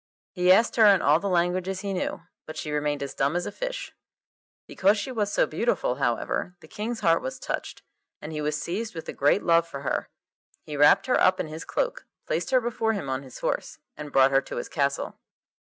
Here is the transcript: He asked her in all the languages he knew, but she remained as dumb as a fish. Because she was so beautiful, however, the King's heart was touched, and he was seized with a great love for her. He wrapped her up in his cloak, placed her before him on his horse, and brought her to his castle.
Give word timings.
He 0.31 0.51
asked 0.51 0.77
her 0.77 0.85
in 0.87 1.03
all 1.03 1.19
the 1.19 1.29
languages 1.29 1.81
he 1.81 1.93
knew, 1.93 2.23
but 2.47 2.57
she 2.57 2.71
remained 2.71 3.03
as 3.03 3.13
dumb 3.13 3.35
as 3.35 3.45
a 3.45 3.51
fish. 3.51 3.93
Because 4.65 4.97
she 4.97 5.11
was 5.11 5.31
so 5.31 5.45
beautiful, 5.45 5.97
however, 5.97 6.55
the 6.59 6.67
King's 6.67 7.01
heart 7.01 7.21
was 7.21 7.37
touched, 7.37 7.83
and 8.19 8.31
he 8.31 8.41
was 8.41 8.59
seized 8.59 8.95
with 8.95 9.07
a 9.09 9.13
great 9.13 9.43
love 9.43 9.67
for 9.67 9.81
her. 9.81 10.09
He 10.63 10.75
wrapped 10.75 11.05
her 11.05 11.21
up 11.21 11.39
in 11.39 11.45
his 11.49 11.65
cloak, 11.65 12.07
placed 12.25 12.49
her 12.49 12.59
before 12.59 12.93
him 12.93 13.09
on 13.11 13.21
his 13.21 13.37
horse, 13.37 13.77
and 13.95 14.11
brought 14.11 14.31
her 14.31 14.41
to 14.41 14.55
his 14.55 14.69
castle. 14.69 15.19